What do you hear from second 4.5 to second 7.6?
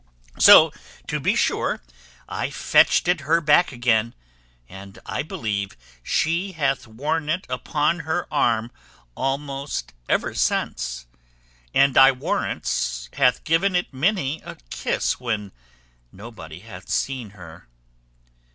and, I believe, she hath worn it